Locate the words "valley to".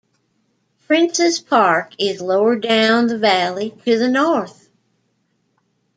3.19-3.99